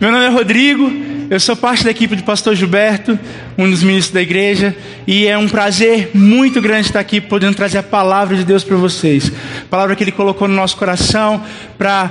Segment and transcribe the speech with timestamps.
[0.00, 0.90] Meu nome é Rodrigo,
[1.28, 3.18] eu sou parte da equipe do pastor Gilberto,
[3.58, 4.74] um dos ministros da igreja,
[5.06, 8.78] e é um prazer muito grande estar aqui podendo trazer a palavra de Deus para
[8.78, 9.30] vocês.
[9.60, 11.44] A palavra que Ele colocou no nosso coração
[11.76, 12.10] para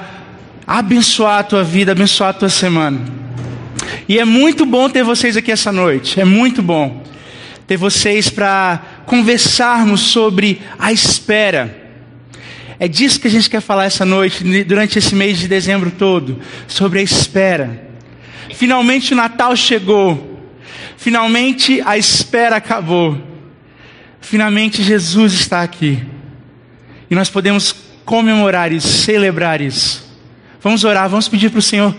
[0.67, 3.02] abençoar a tua vida, abençoar a tua semana.
[4.08, 7.03] E é muito bom ter vocês aqui essa noite, é muito bom
[7.65, 11.79] ter vocês para conversarmos sobre a espera.
[12.80, 16.40] É disso que a gente quer falar essa noite, durante esse mês de dezembro todo,
[16.66, 17.90] sobre a espera.
[18.55, 20.40] Finalmente o Natal chegou.
[20.96, 23.22] Finalmente a espera acabou.
[24.22, 26.02] Finalmente Jesus está aqui.
[27.10, 27.76] E nós podemos
[28.06, 30.08] comemorar isso, celebrar isso.
[30.62, 31.96] Vamos orar, vamos pedir para o Senhor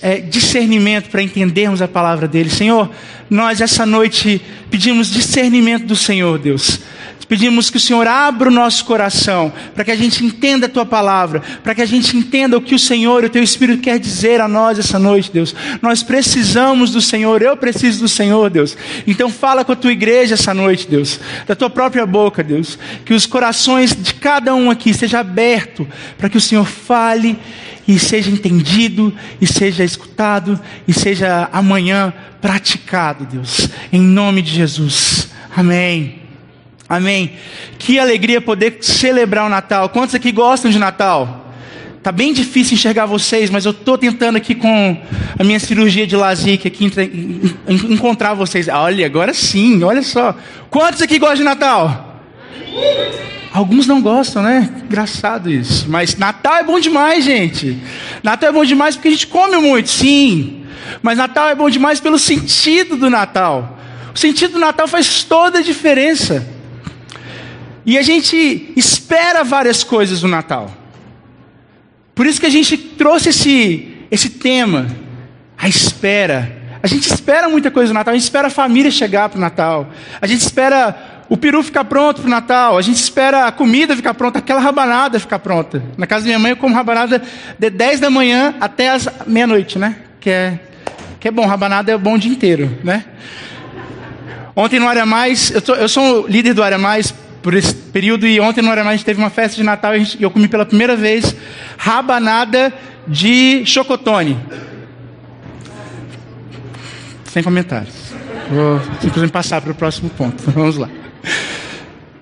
[0.00, 2.50] é, discernimento para entendermos a palavra dele.
[2.50, 2.90] Senhor,
[3.28, 6.80] nós essa noite pedimos discernimento do Senhor, Deus.
[7.28, 10.86] Pedimos que o Senhor abra o nosso coração, para que a gente entenda a tua
[10.86, 13.98] palavra, para que a gente entenda o que o Senhor e o teu Espírito quer
[13.98, 15.54] dizer a nós essa noite, Deus.
[15.82, 18.76] Nós precisamos do Senhor, eu preciso do Senhor, Deus.
[19.06, 22.78] Então fala com a tua igreja essa noite, Deus, da tua própria boca, Deus.
[23.04, 25.86] Que os corações de cada um aqui estejam abertos,
[26.16, 27.38] para que o Senhor fale
[27.86, 33.68] e seja entendido, e seja escutado, e seja amanhã praticado, Deus.
[33.92, 35.28] Em nome de Jesus.
[35.56, 36.17] Amém.
[36.88, 37.32] Amém.
[37.78, 39.90] Que alegria poder celebrar o Natal.
[39.90, 41.46] Quantos aqui gostam de Natal?
[42.02, 44.96] Tá bem difícil enxergar vocês, mas eu estou tentando aqui com
[45.38, 46.90] a minha cirurgia de LASIK aqui
[47.68, 48.68] encontrar vocês.
[48.68, 50.34] Olha, agora sim, olha só.
[50.70, 52.22] Quantos aqui gostam de Natal?
[53.52, 54.70] Alguns não gostam, né?
[54.84, 55.86] Engraçado isso.
[55.90, 57.76] Mas Natal é bom demais, gente.
[58.22, 60.62] Natal é bom demais porque a gente come muito, sim.
[61.02, 63.78] Mas Natal é bom demais pelo sentido do Natal.
[64.14, 66.57] O sentido do Natal faz toda a diferença.
[67.88, 70.70] E a gente espera várias coisas no Natal.
[72.14, 74.86] Por isso que a gente trouxe esse, esse tema,
[75.56, 76.54] a espera.
[76.82, 79.40] A gente espera muita coisa no Natal, a gente espera a família chegar para o
[79.40, 79.88] Natal.
[80.20, 82.76] A gente espera o peru ficar pronto para o Natal.
[82.76, 85.82] A gente espera a comida ficar pronta, aquela rabanada ficar pronta.
[85.96, 87.22] Na casa da minha mãe eu como rabanada
[87.58, 89.96] de 10 da manhã até as meia-noite, né?
[90.20, 90.60] Que é,
[91.18, 93.06] que é bom, rabanada é bom o dia inteiro, né?
[94.54, 98.26] Ontem no Área Mais, eu, tô, eu sou líder do Área Mais por esse período
[98.26, 100.66] e ontem no Aramã a gente teve uma festa de Natal e eu comi pela
[100.66, 101.34] primeira vez
[101.76, 102.72] rabanada
[103.06, 104.38] de chocotone.
[107.24, 107.94] Sem comentários.
[108.50, 110.42] Vou simplesmente passar para o próximo ponto.
[110.50, 110.88] Vamos lá.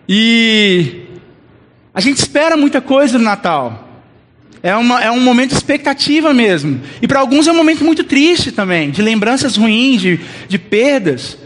[0.08, 1.06] E
[1.94, 3.84] a gente espera muita coisa no Natal.
[4.62, 6.80] É, uma, é um momento de expectativa mesmo.
[7.00, 11.38] E para alguns é um momento muito triste também, de lembranças ruins, de, de perdas.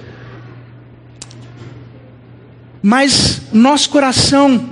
[2.82, 4.70] Mas nosso coração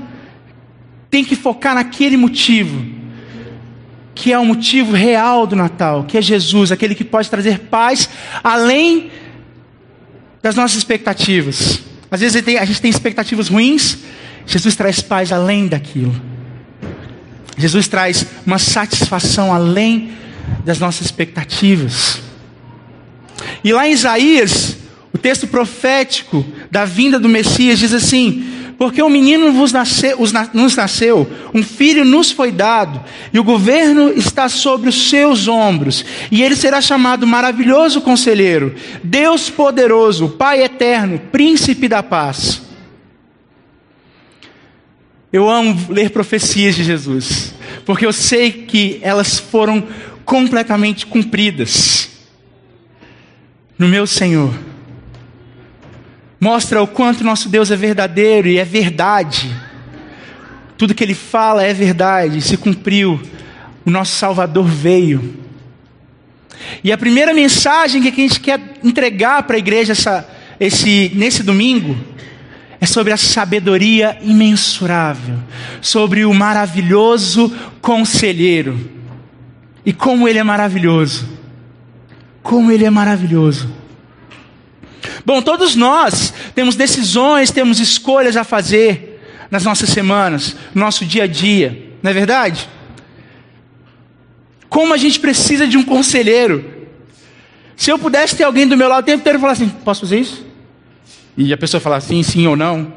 [1.11, 2.85] tem que focar naquele motivo,
[4.15, 8.09] que é o motivo real do Natal, que é Jesus, aquele que pode trazer paz
[8.43, 9.11] além
[10.43, 11.81] das nossas expectativas.
[12.11, 13.99] Às vezes a gente tem expectativas ruins,
[14.47, 16.15] Jesus traz paz além daquilo.
[17.57, 20.13] Jesus traz uma satisfação além
[20.65, 22.21] das nossas expectativas.
[23.63, 24.78] E lá em Isaías,
[25.13, 28.45] o texto profético da vinda do Messias diz assim:
[28.77, 30.19] Porque um menino vos nasceu,
[30.53, 33.03] nos nasceu, um filho nos foi dado,
[33.33, 39.49] e o governo está sobre os seus ombros, e ele será chamado Maravilhoso Conselheiro, Deus
[39.49, 42.63] Poderoso, Pai Eterno, Príncipe da Paz.
[45.33, 47.55] Eu amo ler profecias de Jesus,
[47.85, 49.87] porque eu sei que elas foram
[50.25, 52.11] completamente cumpridas
[53.79, 54.68] no meu Senhor
[56.41, 59.54] mostra o quanto nosso Deus é verdadeiro e é verdade.
[60.76, 63.21] Tudo que ele fala é verdade, se cumpriu.
[63.84, 65.37] O nosso Salvador veio.
[66.82, 70.28] E a primeira mensagem que a gente quer entregar para a igreja essa,
[70.60, 71.97] esse, nesse domingo
[72.81, 75.37] é sobre a sabedoria imensurável,
[75.81, 78.78] sobre o maravilhoso conselheiro.
[79.84, 81.28] E como ele é maravilhoso.
[82.42, 83.78] Como ele é maravilhoso.
[85.24, 89.20] Bom, todos nós temos decisões, temos escolhas a fazer
[89.50, 92.68] nas nossas semanas, no nosso dia a dia, não é verdade?
[94.68, 96.65] Como a gente precisa de um conselheiro.
[97.76, 100.00] Se eu pudesse ter alguém do meu lado o tempo inteiro e falar assim: posso
[100.03, 100.47] fazer isso?
[101.36, 102.92] E a pessoa falar sim, sim ou não,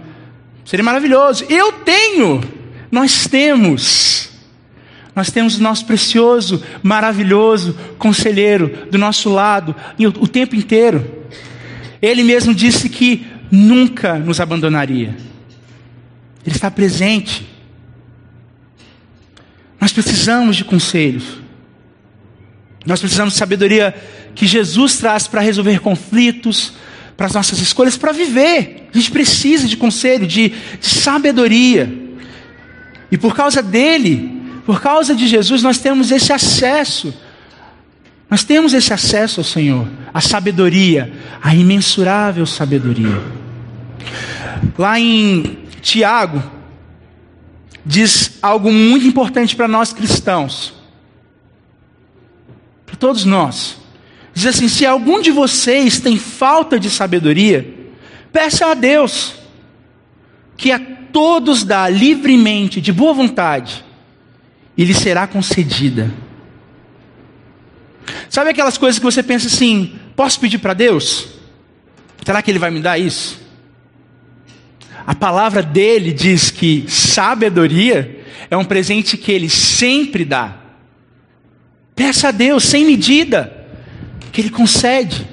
[0.65, 1.45] seria maravilhoso.
[1.50, 2.41] Eu tenho,
[2.91, 4.29] nós temos.
[5.13, 9.75] Nós temos o nosso precioso, maravilhoso conselheiro do nosso lado
[10.19, 11.06] o tempo inteiro.
[12.01, 15.15] Ele mesmo disse que nunca nos abandonaria.
[16.45, 17.48] Ele está presente.
[19.80, 21.39] Nós precisamos de conselhos.
[22.86, 23.94] Nós precisamos de sabedoria
[24.33, 26.74] que Jesus traz para resolver conflitos,
[27.15, 28.88] para as nossas escolhas, para viver.
[28.94, 31.92] A gente precisa de conselho, de, de sabedoria.
[33.12, 37.13] E por causa dele, por causa de Jesus, nós temos esse acesso.
[38.31, 41.12] Nós temos esse acesso ao Senhor, a sabedoria,
[41.44, 43.22] a imensurável sabedoria.
[44.78, 46.42] Lá em Tiago,
[47.86, 50.74] diz algo muito importante para nós cristãos,
[52.86, 53.75] para todos nós.
[54.33, 57.92] Diz assim: se algum de vocês tem falta de sabedoria,
[58.31, 59.36] peça a Deus,
[60.56, 63.83] que a todos dá livremente, de boa vontade,
[64.78, 66.10] e lhe será concedida.
[68.30, 71.27] Sabe aquelas coisas que você pensa assim: posso pedir para Deus?
[72.25, 73.42] Será que Ele vai me dar isso?
[75.06, 80.57] A palavra dele diz que sabedoria é um presente que ele sempre dá.
[81.95, 83.65] Peça a Deus sem medida,
[84.31, 85.27] que ele concede.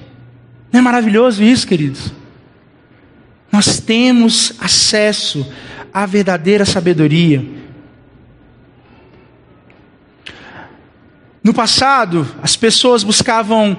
[0.72, 2.12] Não é maravilhoso isso, queridos?
[3.50, 5.46] Nós temos acesso
[5.92, 7.44] à verdadeira sabedoria.
[11.48, 13.74] No passado, as pessoas buscavam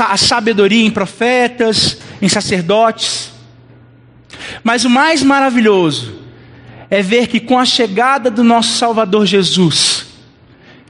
[0.00, 3.32] a sabedoria em profetas, em sacerdotes.
[4.62, 6.12] Mas o mais maravilhoso
[6.90, 10.08] é ver que com a chegada do nosso Salvador Jesus,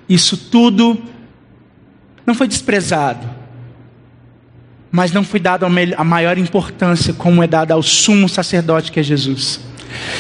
[0.08, 1.00] isso tudo
[2.26, 3.24] não foi desprezado,
[4.90, 9.02] mas não foi dado a maior importância como é dada ao sumo sacerdote que é
[9.04, 9.60] Jesus.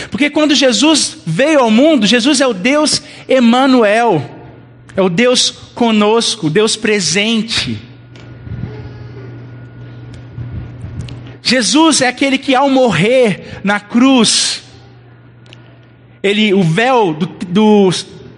[0.08, 4.35] Porque quando Jesus veio ao mundo, Jesus é o Deus Emanuel,
[4.96, 7.78] é o Deus conosco, o Deus presente.
[11.42, 14.64] Jesus é aquele que ao morrer na cruz,
[16.22, 17.90] ele, o véu do, do,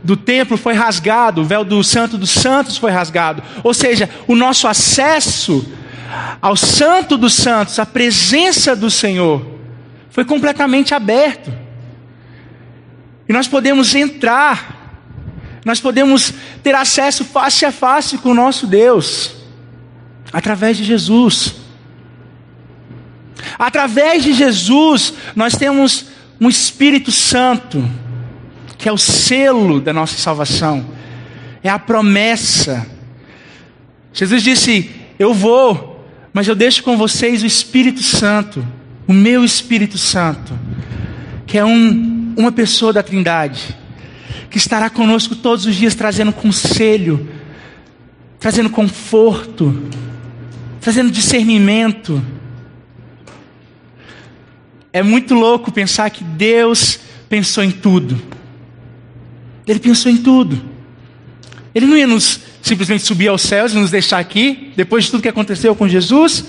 [0.04, 3.42] do templo foi rasgado, o véu do Santo dos Santos foi rasgado.
[3.62, 5.64] Ou seja, o nosso acesso
[6.42, 9.58] ao Santo dos Santos, a presença do Senhor,
[10.10, 11.52] foi completamente aberto.
[13.28, 14.77] E nós podemos entrar,
[15.64, 16.32] nós podemos
[16.62, 19.32] ter acesso face a face com o nosso Deus,
[20.32, 21.56] através de Jesus.
[23.58, 26.06] Através de Jesus, nós temos
[26.40, 27.88] um Espírito Santo,
[28.76, 30.86] que é o selo da nossa salvação,
[31.62, 32.86] é a promessa.
[34.12, 38.66] Jesus disse: Eu vou, mas eu deixo com vocês o Espírito Santo,
[39.06, 40.58] o meu Espírito Santo,
[41.46, 43.76] que é um, uma pessoa da Trindade,
[44.50, 47.28] que estará conosco todos os dias trazendo conselho,
[48.38, 49.82] trazendo conforto,
[50.80, 52.22] trazendo discernimento
[54.92, 56.98] é muito louco pensar que Deus
[57.28, 58.20] pensou em tudo.
[59.66, 60.60] Ele pensou em tudo.
[61.74, 65.22] Ele não ia nos simplesmente subir aos céus e nos deixar aqui, depois de tudo
[65.22, 66.46] que aconteceu com Jesus.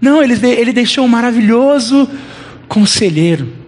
[0.00, 2.08] Não, ele, ele deixou um maravilhoso
[2.68, 3.61] conselheiro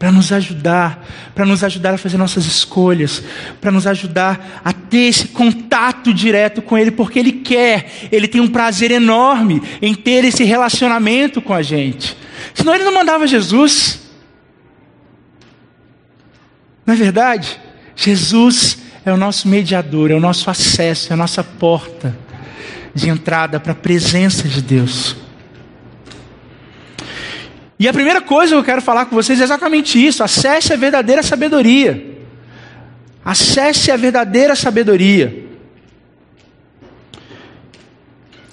[0.00, 3.22] para nos ajudar, para nos ajudar a fazer nossas escolhas,
[3.60, 8.40] para nos ajudar a ter esse contato direto com Ele, porque Ele quer, Ele tem
[8.40, 12.16] um prazer enorme em ter esse relacionamento com a gente.
[12.54, 14.00] Senão Ele não mandava Jesus.
[16.86, 17.60] Não é verdade?
[17.94, 22.16] Jesus é o nosso mediador, é o nosso acesso, é a nossa porta
[22.94, 25.14] de entrada para a presença de Deus.
[27.80, 30.76] E a primeira coisa que eu quero falar com vocês é exatamente isso: acesse a
[30.76, 32.18] verdadeira sabedoria.
[33.24, 35.46] Acesse a verdadeira sabedoria.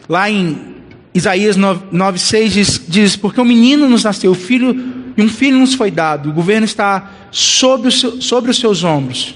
[0.08, 0.76] Lá em
[1.14, 4.74] Isaías 9,6 diz, diz: Porque um menino nos nasceu, filho,
[5.18, 9.36] e um filho nos foi dado, o governo está sobre, seu, sobre os seus ombros.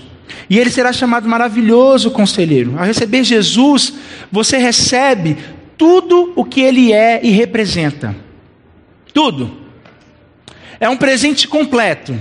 [0.49, 2.75] E ele será chamado maravilhoso conselheiro.
[2.77, 3.93] Ao receber Jesus,
[4.31, 5.37] você recebe
[5.77, 8.15] tudo o que ele é e representa.
[9.13, 9.60] Tudo.
[10.81, 12.19] É um presente completo.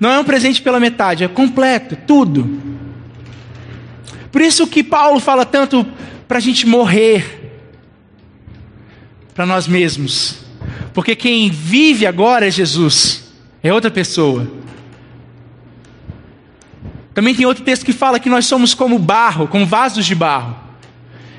[0.00, 2.60] Não é um presente pela metade, é completo, tudo.
[4.32, 5.86] Por isso que Paulo fala tanto
[6.26, 7.62] para a gente morrer
[9.32, 10.40] para nós mesmos.
[10.92, 14.50] Porque quem vive agora é Jesus, é outra pessoa.
[17.14, 20.56] Também tem outro texto que fala que nós somos como barro, como vasos de barro.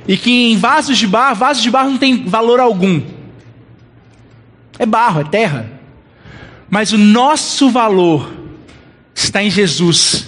[0.08, 3.19] E que em vasos de barro, vasos de barro não tem valor algum.
[4.80, 5.70] É barro, é terra.
[6.70, 8.32] Mas o nosso valor
[9.14, 10.28] está em Jesus,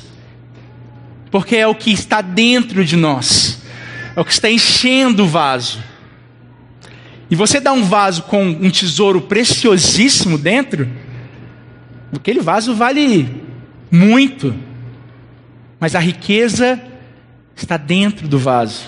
[1.31, 3.61] porque é o que está dentro de nós,
[4.15, 5.81] é o que está enchendo o vaso.
[7.29, 10.89] E você dá um vaso com um tesouro preciosíssimo dentro,
[12.13, 13.41] aquele vaso vale
[13.89, 14.53] muito,
[15.79, 16.81] mas a riqueza
[17.55, 18.85] está dentro do vaso.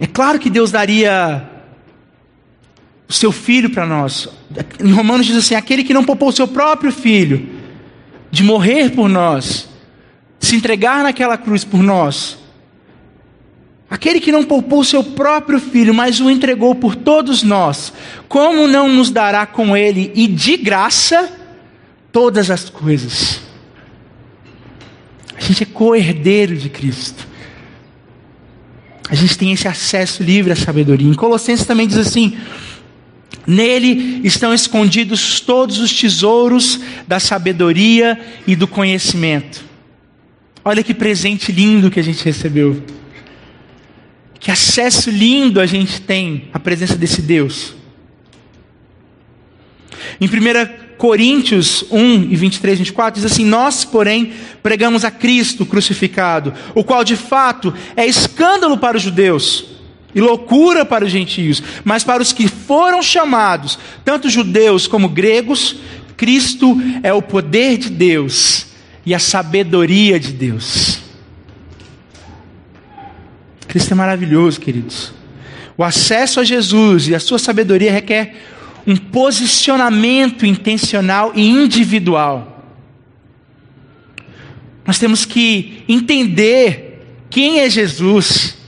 [0.00, 1.49] É claro que Deus daria
[3.10, 4.28] o seu filho para nós.
[4.78, 7.48] Em Romanos diz assim: aquele que não poupou o seu próprio filho
[8.30, 9.68] de morrer por nós,
[10.38, 12.38] se entregar naquela cruz por nós,
[13.90, 17.92] aquele que não poupou o seu próprio filho, mas o entregou por todos nós,
[18.28, 21.32] como não nos dará com ele e de graça
[22.12, 23.40] todas as coisas?
[25.36, 27.26] A gente é co-herdeiro de Cristo.
[29.10, 31.08] A gente tem esse acesso livre à sabedoria.
[31.08, 32.38] Em Colossenses também diz assim:
[33.50, 36.78] Nele estão escondidos todos os tesouros
[37.08, 39.64] da sabedoria e do conhecimento.
[40.64, 42.80] Olha que presente lindo que a gente recebeu.
[44.38, 47.74] Que acesso lindo a gente tem à presença desse Deus.
[50.20, 56.54] Em 1 Coríntios 1 e 23, 24 diz assim: Nós, porém, pregamos a Cristo crucificado,
[56.72, 59.79] o qual de fato é escândalo para os judeus
[60.14, 65.76] e loucura para os gentios, mas para os que foram chamados, tanto judeus como gregos,
[66.16, 68.66] Cristo é o poder de Deus
[69.06, 71.00] e a sabedoria de Deus.
[73.66, 75.12] Cristo é maravilhoso, queridos.
[75.76, 78.36] O acesso a Jesus e a sua sabedoria requer
[78.86, 82.66] um posicionamento intencional e individual.
[84.86, 88.59] Nós temos que entender quem é Jesus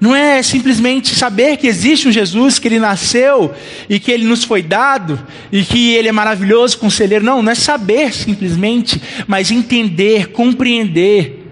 [0.00, 3.54] não é simplesmente saber que existe um Jesus, que ele nasceu
[3.88, 7.24] e que ele nos foi dado e que ele é maravilhoso, conselheiro.
[7.24, 11.46] Não, não é saber simplesmente, mas entender, compreender.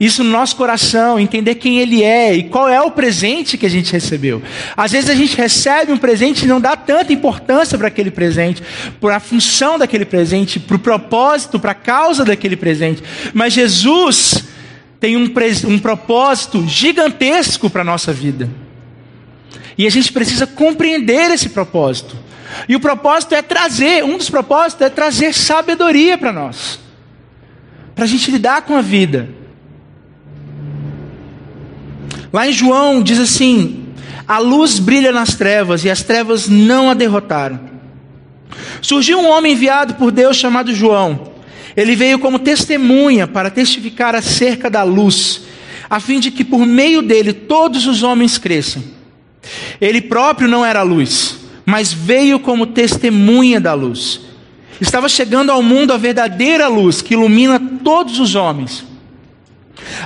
[0.00, 3.70] Isso no nosso coração, entender quem Ele é e qual é o presente que a
[3.70, 4.40] gente recebeu.
[4.76, 8.62] Às vezes a gente recebe um presente e não dá tanta importância para aquele presente,
[9.00, 13.02] para a função daquele presente, para o propósito, para a causa daquele presente.
[13.34, 14.44] Mas Jesus,
[15.00, 15.32] tem um,
[15.66, 18.50] um propósito gigantesco para a nossa vida.
[19.76, 22.16] E a gente precisa compreender esse propósito.
[22.68, 26.80] E o propósito é trazer, um dos propósitos é trazer sabedoria para nós,
[27.94, 29.28] para a gente lidar com a vida.
[32.32, 33.86] Lá em João diz assim:
[34.26, 37.60] a luz brilha nas trevas e as trevas não a derrotaram.
[38.82, 41.27] Surgiu um homem enviado por Deus chamado João.
[41.78, 45.42] Ele veio como testemunha para testificar acerca da luz,
[45.88, 48.82] a fim de que por meio dele todos os homens cresçam.
[49.80, 54.22] Ele próprio não era luz, mas veio como testemunha da luz.
[54.80, 58.84] Estava chegando ao mundo a verdadeira luz que ilumina todos os homens.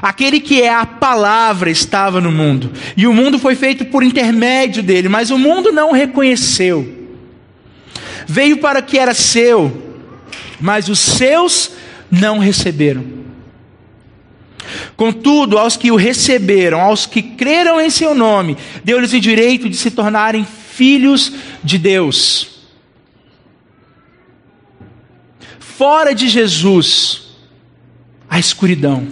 [0.02, 4.82] Aquele que é a palavra estava no mundo, e o mundo foi feito por intermédio
[4.82, 7.08] dele, mas o mundo não o reconheceu.
[8.26, 9.91] Veio para o que era seu,
[10.62, 11.72] mas os seus
[12.08, 13.04] não receberam.
[14.96, 19.76] Contudo, aos que o receberam, aos que creram em seu nome, deu-lhes o direito de
[19.76, 21.32] se tornarem filhos
[21.64, 22.60] de Deus.
[25.58, 27.34] Fora de Jesus,
[28.30, 29.04] a escuridão.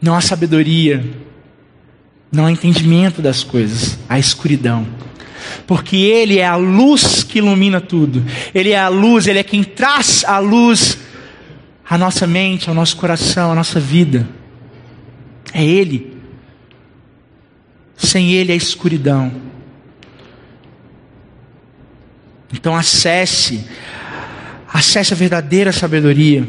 [0.00, 1.04] Não há sabedoria,
[2.32, 4.86] não há entendimento das coisas, a escuridão
[5.66, 8.24] porque Ele é a luz que ilumina tudo.
[8.54, 10.98] Ele é a luz, Ele é quem traz a luz
[11.88, 14.28] à nossa mente, ao nosso coração, à nossa vida.
[15.52, 16.16] É Ele.
[17.96, 19.32] Sem Ele é escuridão.
[22.52, 23.64] Então acesse,
[24.72, 26.46] acesse a verdadeira sabedoria.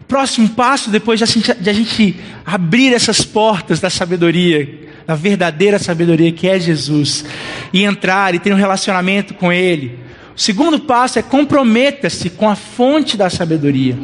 [0.00, 1.24] O próximo passo, depois de
[1.70, 7.24] a gente abrir essas portas da sabedoria, da verdadeira sabedoria que é Jesus,
[7.72, 9.98] e entrar e ter um relacionamento com Ele.
[10.36, 13.96] O segundo passo é comprometa-se com a fonte da sabedoria,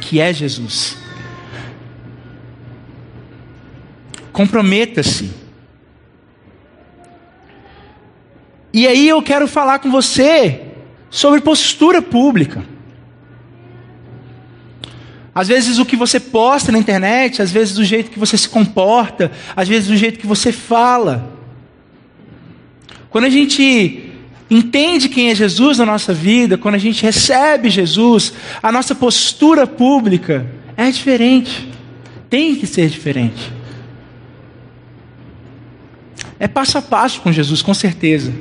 [0.00, 0.96] que é Jesus.
[4.32, 5.30] Comprometa-se.
[8.72, 10.62] E aí eu quero falar com você
[11.08, 12.73] sobre postura pública.
[15.34, 18.48] Às vezes o que você posta na internet, às vezes do jeito que você se
[18.48, 21.32] comporta, às vezes do jeito que você fala.
[23.10, 24.12] Quando a gente
[24.48, 29.66] entende quem é Jesus na nossa vida, quando a gente recebe Jesus, a nossa postura
[29.66, 31.68] pública é diferente.
[32.30, 33.52] Tem que ser diferente.
[36.38, 38.32] É passo a passo com Jesus, com certeza.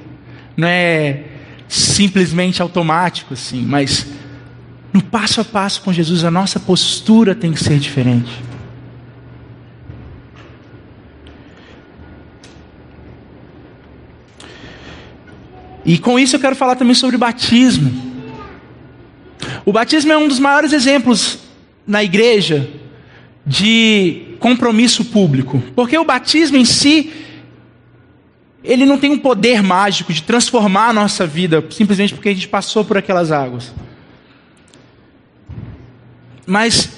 [0.55, 1.23] Não é
[1.67, 4.05] simplesmente automático assim, mas
[4.93, 8.31] no passo a passo com Jesus, a nossa postura tem que ser diferente.
[15.85, 17.91] E com isso eu quero falar também sobre batismo.
[19.65, 21.39] O batismo é um dos maiores exemplos
[21.85, 22.69] na igreja
[23.45, 27.11] de compromisso público, porque o batismo em si
[28.63, 32.47] ele não tem um poder mágico de transformar a nossa vida simplesmente porque a gente
[32.47, 33.73] passou por aquelas águas.
[36.45, 36.89] Mas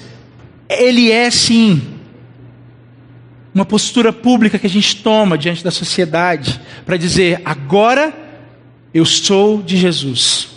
[0.68, 1.80] ele é sim
[3.54, 8.14] uma postura pública que a gente toma diante da sociedade para dizer: agora
[8.92, 10.48] eu sou de Jesus.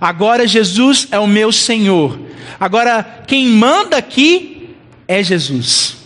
[0.00, 2.18] Agora Jesus é o meu Senhor.
[2.58, 4.74] Agora quem manda aqui
[5.06, 5.96] é Jesus.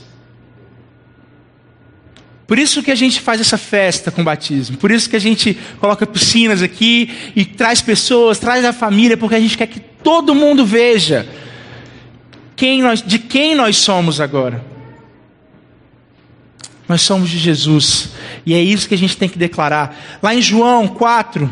[2.47, 4.79] Por isso que a gente faz essa festa com batismo.
[4.79, 9.35] Por isso que a gente coloca piscinas aqui e traz pessoas, traz a família, porque
[9.35, 11.29] a gente quer que todo mundo veja
[12.59, 14.65] quem nós, de quem nós somos agora.
[16.89, 18.11] Nós somos de Jesus.
[18.45, 19.97] E é isso que a gente tem que declarar.
[20.21, 21.49] Lá em João 4,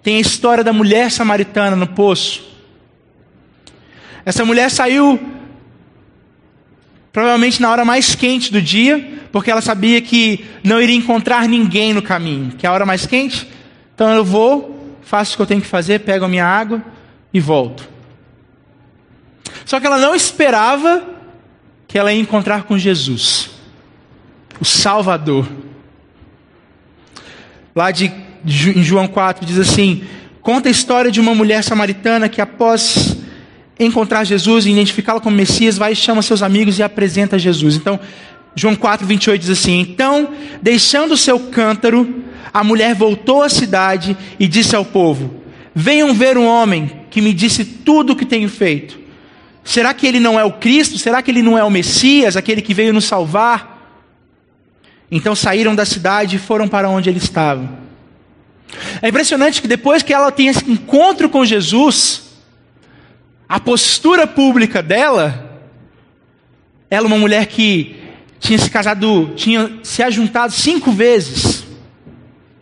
[0.00, 2.44] tem a história da mulher samaritana no poço.
[4.24, 5.18] Essa mulher saiu
[7.12, 11.92] provavelmente na hora mais quente do dia, porque ela sabia que não iria encontrar ninguém
[11.92, 13.48] no caminho, que é a hora mais quente.
[13.92, 16.80] Então eu vou, faço o que eu tenho que fazer, pego a minha água
[17.32, 17.93] e volto.
[19.64, 21.02] Só que ela não esperava
[21.86, 23.50] que ela ia encontrar com Jesus,
[24.60, 25.48] o Salvador.
[27.74, 28.12] Lá de,
[28.44, 30.04] em João 4 diz assim:
[30.40, 33.16] conta a história de uma mulher samaritana que após
[33.78, 37.76] encontrar Jesus e identificá-lo como Messias, vai e chama seus amigos e apresenta Jesus.
[37.76, 37.98] Então,
[38.54, 40.28] João 4, 28 diz assim: Então,
[40.62, 45.42] deixando seu cântaro, a mulher voltou à cidade e disse ao povo:
[45.74, 49.03] Venham ver um homem que me disse tudo o que tenho feito.
[49.64, 50.98] Será que ele não é o Cristo?
[50.98, 53.74] Será que ele não é o Messias, aquele que veio nos salvar?
[55.10, 57.82] Então saíram da cidade e foram para onde ele estava.
[59.00, 62.24] É impressionante que depois que ela tem esse encontro com Jesus,
[63.48, 65.62] a postura pública dela,
[66.90, 67.96] ela uma mulher que
[68.38, 71.64] tinha se casado, tinha se ajuntado cinco vezes.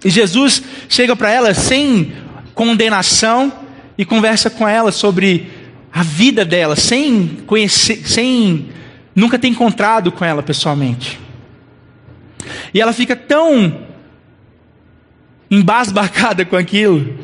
[0.04, 2.12] E Jesus chega para ela sem
[2.54, 3.52] condenação
[3.96, 5.61] e conversa com ela sobre
[5.92, 8.70] a vida dela, sem conhecer, sem
[9.14, 11.20] nunca ter encontrado com ela pessoalmente.
[12.72, 13.86] E ela fica tão
[15.50, 17.18] embasbacada com aquilo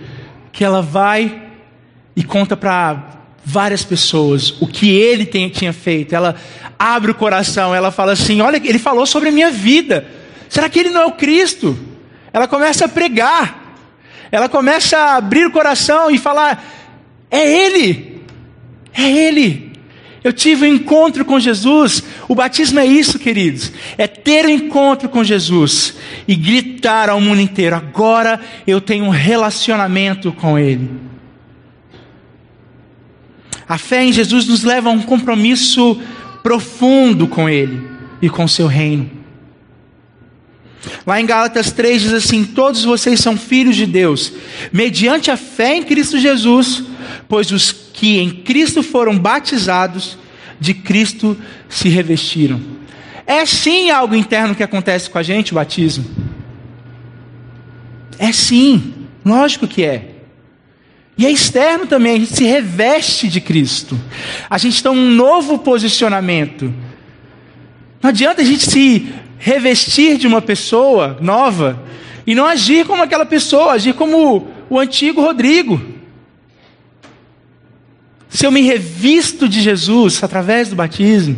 [0.52, 1.44] que ela vai
[2.14, 6.14] e conta para várias pessoas o que ele tem, tinha feito.
[6.14, 6.36] Ela
[6.78, 10.06] abre o coração, ela fala assim: Olha, ele falou sobre a minha vida.
[10.48, 11.78] Será que ele não é o Cristo?
[12.32, 13.76] Ela começa a pregar,
[14.30, 16.62] ela começa a abrir o coração e falar:
[17.30, 18.17] É Ele,
[18.98, 19.72] é Ele.
[20.22, 22.02] Eu tive um encontro com Jesus.
[22.28, 23.72] O batismo é isso, queridos.
[23.96, 25.94] É ter um encontro com Jesus
[26.26, 30.90] e gritar ao mundo inteiro: agora eu tenho um relacionamento com Ele.
[33.68, 36.00] A fé em Jesus nos leva a um compromisso
[36.42, 37.80] profundo com Ele
[38.20, 39.18] e com seu reino.
[41.06, 44.32] Lá em Gálatas 3 diz assim: Todos vocês são filhos de Deus,
[44.72, 46.84] mediante a fé em Cristo Jesus,
[47.28, 50.18] pois os que em Cristo foram batizados,
[50.60, 51.36] de Cristo
[51.68, 52.60] se revestiram.
[53.26, 56.04] É sim algo interno que acontece com a gente, o batismo.
[58.18, 58.94] É sim,
[59.24, 60.14] lógico que é.
[61.16, 63.98] E é externo também, a gente se reveste de Cristo.
[64.48, 66.72] A gente tem um novo posicionamento.
[68.00, 71.82] Não adianta a gente se revestir de uma pessoa nova
[72.26, 75.97] e não agir como aquela pessoa, agir como o antigo Rodrigo.
[78.38, 81.36] Se eu me revisto de Jesus através do batismo,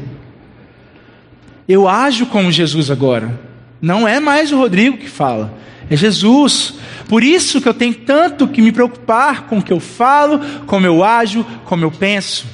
[1.67, 3.41] eu ajo como Jesus agora.
[3.81, 5.59] Não é mais o Rodrigo que fala,
[5.89, 6.75] é Jesus.
[7.09, 10.85] Por isso que eu tenho tanto que me preocupar com o que eu falo, como
[10.85, 12.47] eu ajo, como eu penso.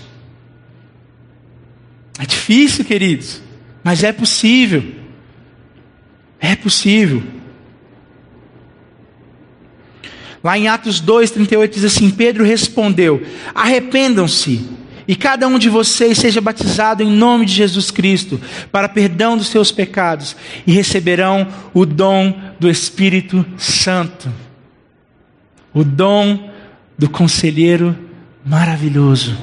[2.16, 3.42] É difícil, queridos,
[3.82, 4.92] mas é possível.
[6.38, 7.20] É possível.
[10.46, 13.20] Lá em Atos 2, 38 diz assim: Pedro respondeu:
[13.52, 14.64] Arrependam-se
[15.08, 19.48] e cada um de vocês seja batizado em nome de Jesus Cristo para perdão dos
[19.48, 24.32] seus pecados e receberão o dom do Espírito Santo
[25.74, 26.48] o dom
[26.96, 27.98] do conselheiro
[28.44, 29.36] maravilhoso.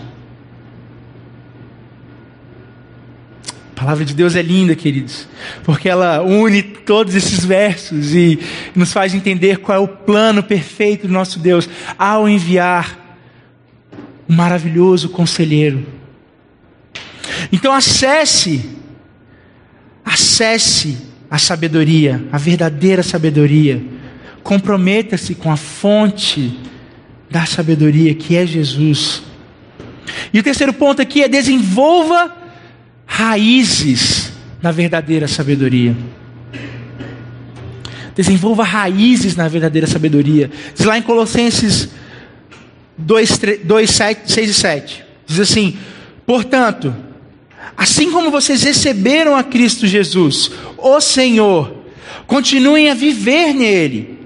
[3.83, 5.27] Palavra de Deus é linda, queridos,
[5.63, 8.39] porque ela une todos esses versos e
[8.73, 13.17] nos faz entender qual é o plano perfeito do nosso Deus ao enviar
[14.27, 15.85] o maravilhoso conselheiro.
[17.51, 18.69] Então acesse,
[20.05, 20.97] acesse
[21.29, 23.83] a sabedoria, a verdadeira sabedoria
[24.43, 26.57] comprometa-se com a fonte
[27.29, 29.23] da sabedoria, que é Jesus.
[30.33, 32.42] E o terceiro ponto aqui é desenvolva
[33.15, 35.95] raízes na verdadeira sabedoria.
[38.15, 40.49] Desenvolva raízes na verdadeira sabedoria.
[40.73, 41.89] Diz lá em Colossenses
[42.97, 45.05] 2, 2 7, 6 e 7.
[45.27, 45.77] Diz assim:
[46.25, 46.95] Portanto,
[47.77, 51.83] assim como vocês receberam a Cristo Jesus, o Senhor,
[52.25, 54.17] continuem a viver nele,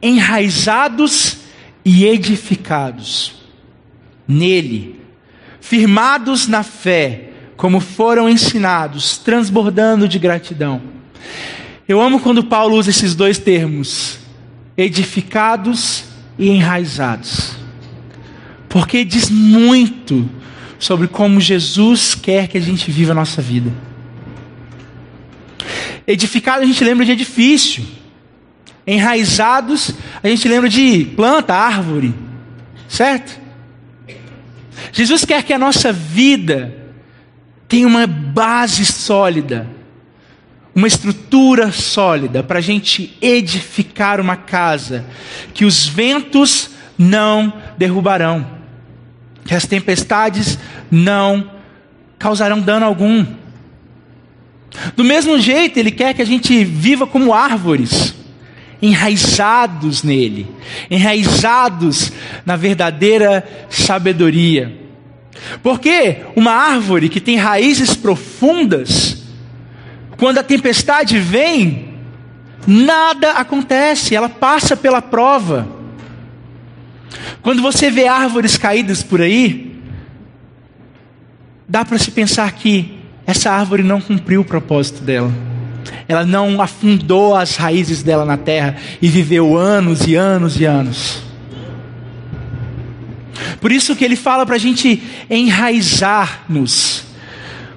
[0.00, 1.36] enraizados
[1.84, 3.34] e edificados
[4.26, 4.98] nele,
[5.60, 10.80] firmados na fé, como foram ensinados, transbordando de gratidão.
[11.86, 14.18] Eu amo quando Paulo usa esses dois termos,
[14.78, 16.04] edificados
[16.38, 17.52] e enraizados,
[18.66, 20.26] porque diz muito
[20.78, 23.70] sobre como Jesus quer que a gente viva a nossa vida.
[26.06, 27.84] Edificado a gente lembra de edifício,
[28.86, 29.92] enraizados
[30.22, 32.14] a gente lembra de planta, árvore,
[32.88, 33.38] certo?
[34.92, 36.79] Jesus quer que a nossa vida
[37.70, 39.64] tenha uma base sólida,
[40.74, 45.06] uma estrutura sólida, para a gente edificar uma casa
[45.54, 48.44] que os ventos não derrubarão,
[49.44, 50.58] que as tempestades
[50.90, 51.48] não
[52.18, 53.24] causarão dano algum.
[54.96, 58.16] Do mesmo jeito, Ele quer que a gente viva como árvores
[58.82, 60.48] enraizados nele,
[60.90, 62.10] enraizados
[62.44, 64.89] na verdadeira sabedoria.
[65.62, 69.22] Porque uma árvore que tem raízes profundas,
[70.16, 71.94] quando a tempestade vem,
[72.66, 75.66] nada acontece, ela passa pela prova.
[77.42, 79.80] Quando você vê árvores caídas por aí,
[81.68, 85.32] dá para se pensar que essa árvore não cumpriu o propósito dela
[86.10, 91.22] ela não afundou as raízes dela na terra e viveu anos e anos e anos.
[93.60, 97.04] Por isso que ele fala para a gente enraizar-nos,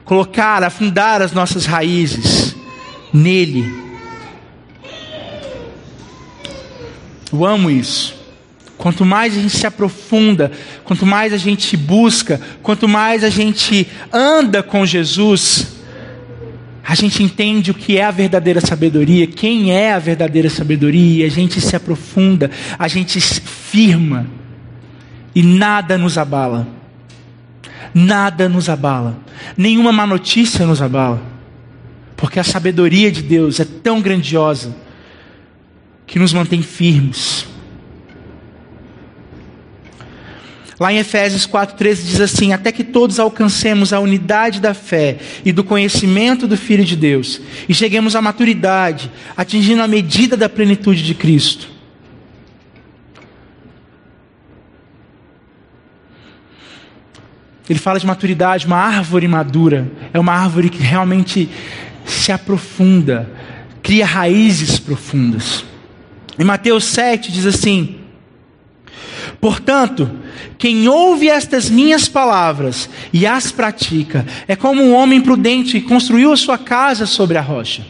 [0.06, 2.56] colocar, afundar as nossas raízes
[3.14, 3.84] nele.
[7.32, 8.16] Eu amo isso.
[8.78, 10.52] Quanto mais a gente se aprofunda,
[10.84, 15.78] quanto mais a gente busca, quanto mais a gente anda com Jesus,
[16.86, 21.30] a gente entende o que é a verdadeira sabedoria, quem é a verdadeira sabedoria, a
[21.30, 24.28] gente se aprofunda, a gente se firma,
[25.36, 26.68] e nada nos abala.
[27.94, 29.20] Nada nos abala,
[29.56, 31.22] nenhuma má notícia nos abala,
[32.18, 34.76] porque a sabedoria de Deus é tão grandiosa
[36.08, 37.46] que nos mantém firmes.
[40.80, 45.52] Lá em Efésios 4,13 diz assim: Até que todos alcancemos a unidade da fé e
[45.52, 51.04] do conhecimento do Filho de Deus, e cheguemos à maturidade, atingindo a medida da plenitude
[51.04, 51.73] de Cristo.
[57.74, 61.50] Ele fala de maturidade, uma árvore madura, é uma árvore que realmente
[62.06, 63.28] se aprofunda,
[63.82, 65.66] cria raízes profundas.
[66.38, 67.96] Em Mateus 7 diz assim:
[69.42, 70.08] Portanto,
[70.60, 76.32] quem ouve estas minhas palavras e as pratica é como um homem prudente que construiu
[76.32, 77.84] a sua casa sobre a rocha.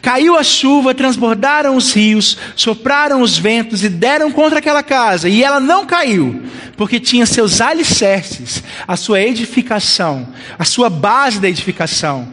[0.00, 5.42] Caiu a chuva, transbordaram os rios, sopraram os ventos e deram contra aquela casa, e
[5.42, 6.42] ela não caiu,
[6.76, 12.32] porque tinha seus alicerces, a sua edificação, a sua base da edificação,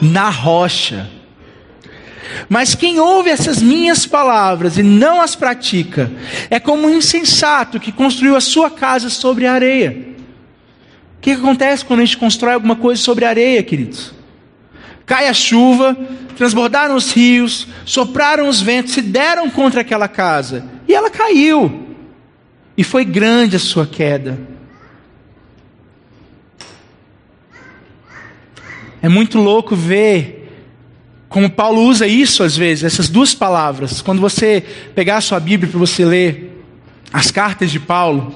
[0.00, 1.08] na rocha.
[2.48, 6.10] Mas quem ouve essas minhas palavras e não as pratica,
[6.50, 10.08] é como um insensato que construiu a sua casa sobre a areia.
[11.16, 14.17] O que acontece quando a gente constrói alguma coisa sobre a areia, queridos?
[15.08, 15.96] Cai a chuva,
[16.36, 21.96] transbordaram os rios, sopraram os ventos, se deram contra aquela casa, e ela caiu.
[22.76, 24.38] E foi grande a sua queda.
[29.00, 30.52] É muito louco ver
[31.28, 34.02] como Paulo usa isso às vezes, essas duas palavras.
[34.02, 34.62] Quando você
[34.94, 36.62] pegar a sua Bíblia para você ler
[37.10, 38.34] as cartas de Paulo,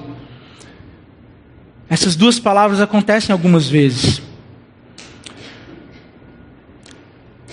[1.87, 4.32] essas duas palavras acontecem algumas vezes.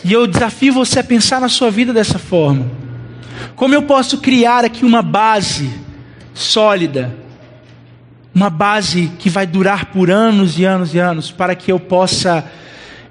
[0.05, 2.71] E eu desafio você a pensar na sua vida dessa forma.
[3.55, 5.71] Como eu posso criar aqui uma base
[6.33, 7.15] sólida,
[8.35, 12.51] uma base que vai durar por anos e anos e anos, para que eu possa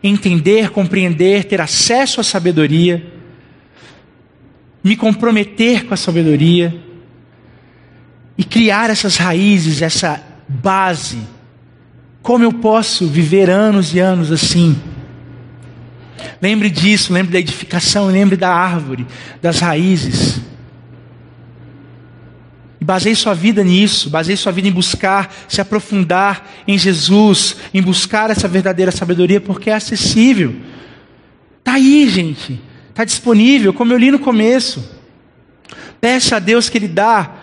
[0.01, 3.05] entender, compreender, ter acesso à sabedoria,
[4.83, 6.73] me comprometer com a sabedoria
[8.37, 11.19] e criar essas raízes, essa base.
[12.21, 14.79] Como eu posso viver anos e anos assim?
[16.41, 19.05] Lembre disso, lembre da edificação, lembre da árvore,
[19.41, 20.39] das raízes.
[22.79, 27.81] E baseie sua vida nisso, baseie sua vida em buscar, se aprofundar em Jesus, em
[27.81, 30.55] buscar essa verdadeira sabedoria, porque é acessível.
[31.59, 32.59] Está aí, gente.
[32.89, 34.97] Está disponível, como eu li no começo.
[35.99, 37.33] Peça a Deus que Ele dá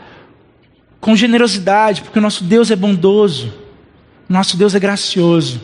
[1.01, 3.55] com generosidade, porque o nosso Deus é bondoso,
[4.29, 5.61] nosso Deus é gracioso.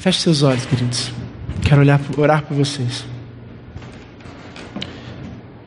[0.00, 1.12] Feche seus olhos, queridos.
[1.60, 3.04] Quero olhar, orar por vocês.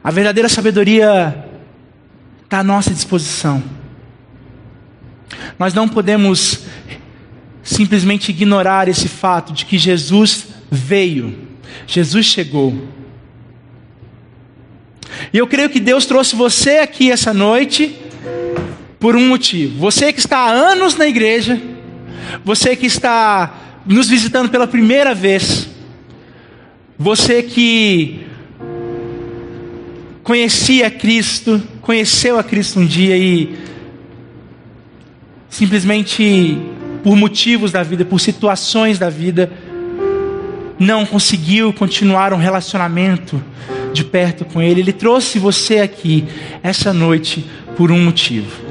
[0.04, 1.48] A verdadeira sabedoria
[2.44, 3.64] está à nossa disposição.
[5.60, 6.62] Nós não podemos
[7.62, 11.38] simplesmente ignorar esse fato de que Jesus veio,
[11.86, 12.88] Jesus chegou.
[15.32, 17.96] E eu creio que Deus trouxe você aqui essa noite
[19.00, 19.78] por um motivo.
[19.78, 21.62] Você que está há anos na igreja,
[22.44, 25.70] você que está nos visitando pela primeira vez,
[26.98, 28.26] você que
[30.24, 33.58] conhecia Cristo, conheceu a Cristo um dia e
[35.50, 36.58] simplesmente
[37.04, 39.52] por motivos da vida, por situações da vida,
[40.80, 43.44] não conseguiu continuar um relacionamento
[43.92, 44.80] de perto com Ele.
[44.80, 46.26] Ele trouxe você aqui
[46.64, 48.63] essa noite por um motivo.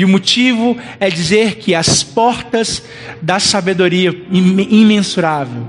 [0.00, 2.82] E o motivo é dizer que as portas
[3.20, 5.66] da sabedoria imensurável,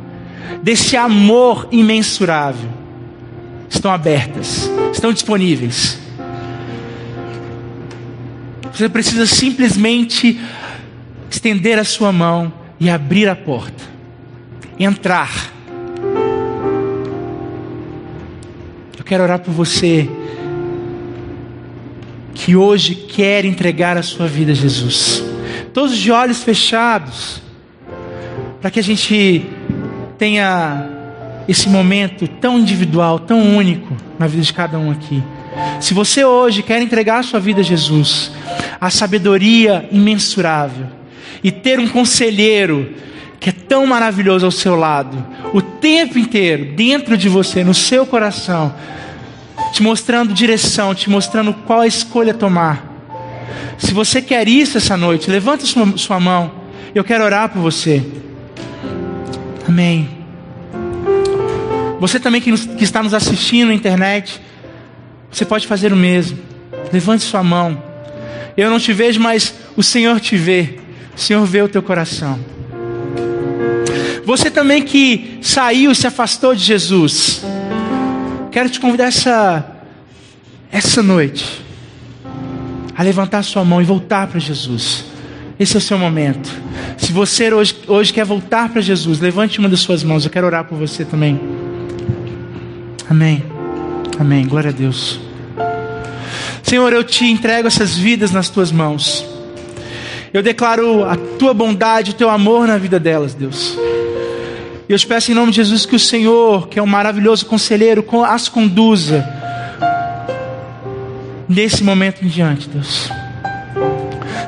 [0.64, 2.70] desse amor imensurável,
[3.70, 6.00] estão abertas, estão disponíveis.
[8.72, 10.40] Você precisa simplesmente
[11.30, 13.84] estender a sua mão e abrir a porta.
[14.80, 15.52] Entrar.
[18.98, 20.10] Eu quero orar por você
[22.44, 25.24] que hoje quer entregar a sua vida a Jesus.
[25.72, 27.40] Todos de olhos fechados,
[28.60, 29.46] para que a gente
[30.18, 30.90] tenha
[31.48, 35.22] esse momento tão individual, tão único na vida de cada um aqui.
[35.80, 38.32] Se você hoje quer entregar a sua vida a Jesus,
[38.80, 40.88] a sabedoria imensurável,
[41.44, 42.92] e ter um conselheiro
[43.40, 45.24] que é tão maravilhoso ao seu lado,
[45.54, 48.74] o tempo inteiro, dentro de você, no seu coração,
[49.72, 52.92] te mostrando direção, te mostrando qual a escolha tomar.
[53.78, 56.52] Se você quer isso essa noite, levanta sua, sua mão.
[56.94, 58.06] Eu quero orar por você.
[59.68, 60.10] Amém.
[62.00, 64.42] Você também que, nos, que está nos assistindo na internet,
[65.32, 66.38] você pode fazer o mesmo.
[66.92, 67.82] Levante sua mão.
[68.58, 70.80] Eu não te vejo, mas o Senhor te vê.
[71.16, 72.40] O Senhor vê o teu coração.
[74.26, 77.44] Você também que saiu e se afastou de Jesus.
[78.52, 79.66] Quero te convidar essa
[80.72, 81.62] essa noite
[82.96, 85.06] a levantar sua mão e voltar para Jesus.
[85.60, 86.50] Esse é o seu momento.
[86.98, 90.26] Se você hoje, hoje quer voltar para Jesus, levante uma das suas mãos.
[90.26, 91.40] Eu quero orar por você também.
[93.10, 93.44] Amém.
[94.20, 94.46] Amém.
[94.48, 95.20] Glória a Deus.
[96.62, 99.26] Senhor, eu te entrego essas vidas nas tuas mãos.
[100.34, 103.78] Eu declaro a tua bondade, o teu amor na vida delas, Deus.
[104.90, 107.46] E eu te peço em nome de Jesus que o Senhor, que é um maravilhoso
[107.46, 109.26] conselheiro, as conduza
[111.48, 113.10] nesse momento em diante, Deus.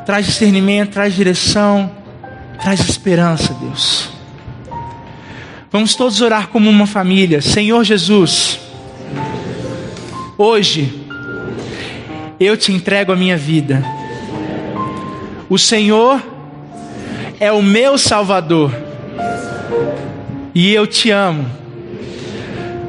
[0.06, 1.92] Traz discernimento, traz direção,
[2.62, 4.10] traz esperança, Deus.
[5.72, 7.42] Vamos todos orar como uma família.
[7.42, 8.60] Senhor Jesus,
[10.38, 11.08] hoje
[12.40, 13.84] eu te entrego a minha vida.
[15.50, 16.22] O Senhor
[17.40, 18.72] é o meu Salvador.
[20.54, 21.46] E eu te amo.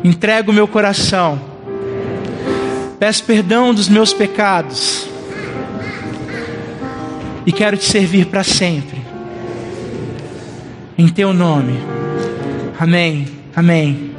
[0.03, 1.41] Entrego meu coração.
[2.99, 5.09] Peço perdão dos meus pecados.
[7.47, 9.03] E quero te servir para sempre.
[10.97, 11.79] Em teu nome.
[12.79, 13.27] Amém.
[13.57, 14.15] Amém.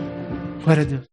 [0.63, 1.01] Glória a Deus.